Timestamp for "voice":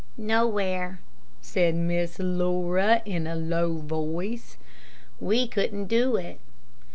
3.77-4.57